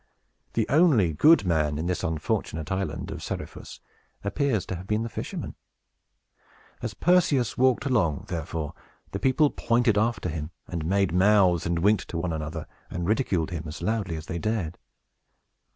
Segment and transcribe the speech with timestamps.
[0.53, 3.81] The only good man in this unfortunate island of Seriphus
[4.23, 5.53] appears to have been the fisherman.
[6.81, 8.73] As Perseus walked along, therefore,
[9.11, 13.51] the people pointed after him, and made mouths, and winked to one another, and ridiculed
[13.51, 14.79] him as loudly as they dared.